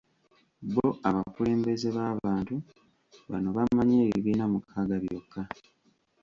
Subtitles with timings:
[0.73, 2.55] Bo abakulembeze b'abantu
[3.29, 5.41] bano bamanyi ebibiina mukaaga byokka.